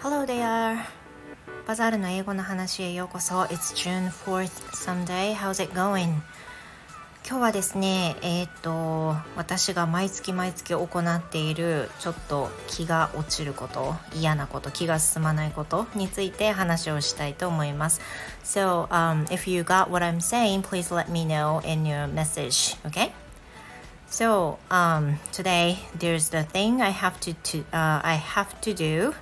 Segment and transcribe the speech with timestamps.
[0.00, 0.78] Hello there!
[1.66, 3.42] バザールの英語の話へようこそ。
[3.42, 5.34] It's June 4th Sunday.
[5.34, 6.04] How's it going?
[7.28, 18.00] 今日はですね、えっ、ー、と私が毎月毎月行っているちょっと気が落ちること嫌なこと気が進まないことについて話をしたいと思います
[18.42, 23.25] So、um, if you got what I'm saying please let me know in your message okay
[24.08, 29.14] So um, today there's the thing I have to, to uh, I have to do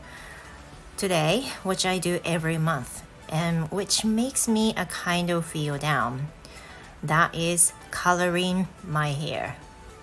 [0.96, 6.28] today which I do every month and which makes me a kind of feel down
[7.02, 9.56] that is coloring my hair.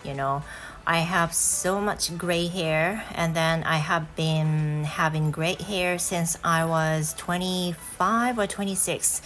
[0.04, 0.44] You know,
[0.86, 6.38] I have so much gray hair, and then I have been having gray hair since
[6.44, 9.22] I was 25 or 26.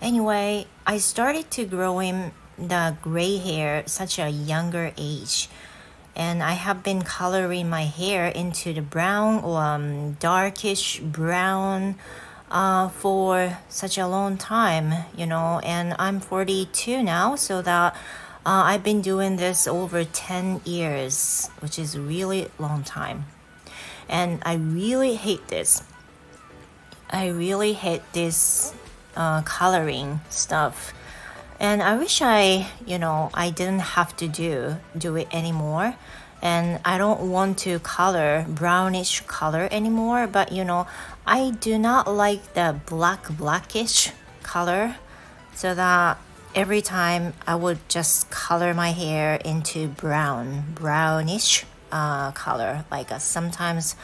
[0.00, 5.48] Anyway, I started to growing the gray hair such a younger age
[6.16, 11.96] and I have been coloring my hair into the brown or um, darkish brown
[12.50, 17.94] uh, for such a long time, you know, and I'm 42 now, so that
[18.46, 23.26] uh, I've been doing this over 10 years, which is really long time.
[24.08, 25.82] And I really hate this.
[27.10, 28.72] I really hate this
[29.16, 30.92] uh, coloring stuff.
[31.60, 35.96] And I wish I, you know, I didn't have to do do it anymore.
[36.42, 40.86] And I don't want to color brownish color anymore but you know
[41.26, 44.10] I do not like the black blackish
[44.42, 44.96] color
[45.54, 46.18] so that
[46.54, 52.84] every time I would just color my hair into brown brownish uh, color.
[52.90, 53.96] Like a, sometimes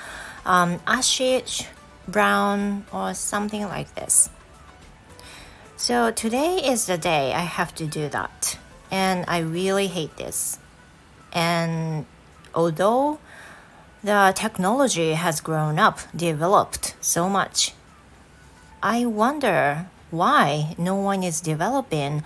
[0.47, 1.67] um, ashish
[2.09, 4.31] brown or something like this
[5.91, 8.57] so today is the day I have to do that
[8.93, 10.57] and I really hate this
[11.33, 12.07] and
[12.55, 13.19] although
[14.05, 17.75] the technology has grown up, developed so much,
[18.81, 22.23] I wonder why no one is developing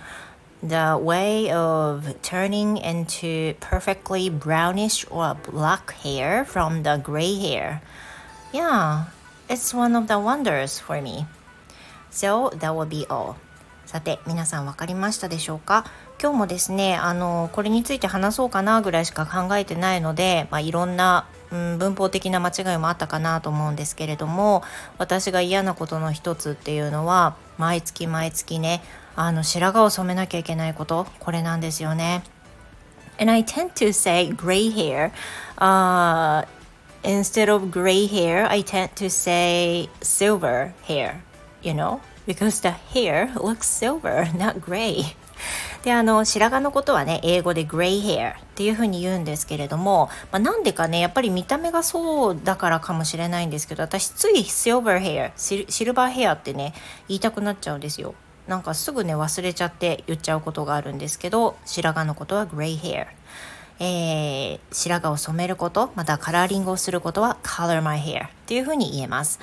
[0.61, 7.81] the way of turning into perfectly brownish or black hair from the gray hair.
[8.53, 9.05] Yeah,
[9.49, 11.25] it's one of the wonders for me.
[12.11, 13.37] So that will be all.
[13.85, 15.85] さて、皆さん分かりましたでしょうか？
[16.21, 24.63] 今日もですねあのこれについて話そうかなぐらいしか考えてないので、まあ、いろんな、うん、文法的な間違いもあったかなと思うんですけれども
[24.97, 28.81] 私が嫌なことの一つっていうのは毎月毎月ね
[29.15, 32.23] あの白髪を染めなきゃいけないことこれなんですよね。
[33.19, 35.11] And I tend to say gray hair、
[35.57, 36.45] uh,
[37.03, 41.21] instead of gray hair I tend to say silver hair
[41.61, 41.99] you know?
[42.25, 45.15] Because the hair looks silver not gray.
[45.83, 56.73] であの白髪のことはね英語で gray hair っていう風に言うんですけれども、まあ、なんでかねやっぱり見た目がそうだからかもしれないんですけど私つい silver hair シルバーヘアってね
[57.07, 58.15] 言いたくなっちゃうんですよ。
[58.47, 63.07] なんかすぐね忘れちゃって言っちゃうことがあるんですけど白髪のことは gray hair
[63.79, 69.39] えー、白髪を染めることまたカラーリングをすることは color my hair っていうふうに言えます。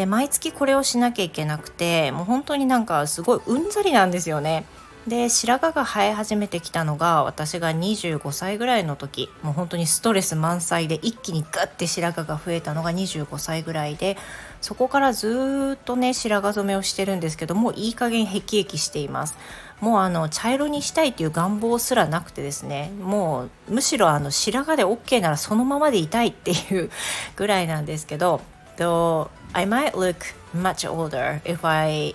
[0.00, 4.64] で毎月これをしなきゃいけなくてもう本当になんかすごいうんざりなんですよね。
[5.06, 14.16] で白髪が生え始めてきたのが私が25歳ぐらいの時もう本当にストレス満載で一気にガッて白髪が増えたのが25歳ぐらいで
[14.62, 19.36] そこからずっとね白髪染めをしてるんですけどもういい加減へきへきしています。
[19.80, 26.90] もうあの茶色にしたいという願望すらなくてですねもうむしろあの白髪で OK ならそのままでいたいっていう
[27.36, 28.40] ぐらいなんですけど
[28.80, 32.14] Though I might look much older if I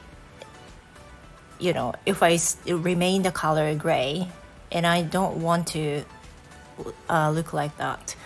[1.59, 4.27] you know, if I remain the color gray
[4.71, 6.03] and I don't want to、
[7.07, 8.17] uh, look like that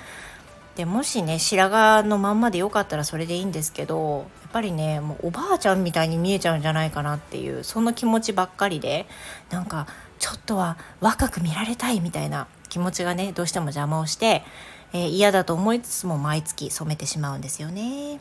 [0.76, 9.06] でもしね白髪のまんまでよかったらそれでいいんですけどやっぱりねもうおばあちゃんみたいに見えちゃうんじゃないかなっていうその気持ちばっかりで
[9.50, 9.88] なんか
[10.20, 14.44] ちょっとは若く見られたいみたいな気持ちがねどうしても邪魔をして、
[14.94, 18.20] えー、嫌だと思いつつも毎月染めてしまうんですよね。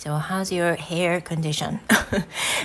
[0.00, 1.78] So how's your hair condition?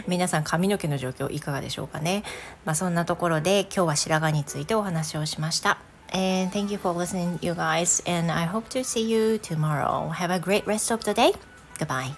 [0.08, 2.24] 皆さん髪の毛の状況いかがでしょうかね。
[2.64, 5.78] まあそんなところで今日は白髪についてお話をしました。
[6.14, 8.02] And thank you for listening, you guys.
[8.10, 10.12] And I hope to see you tomorrow.
[10.12, 11.34] Have a great rest of the day.
[11.78, 12.16] Goodbye.